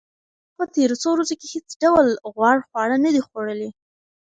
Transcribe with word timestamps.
ما 0.55 0.55
په 0.57 0.63
تېرو 0.75 0.95
څو 1.01 1.09
ورځو 1.11 1.35
کې 1.39 1.47
هیڅ 1.55 1.67
ډول 1.83 2.07
غوړ 2.33 2.57
خواړه 2.67 2.97
نه 3.05 3.09
دي 3.13 3.21
خوړلي. 3.27 3.69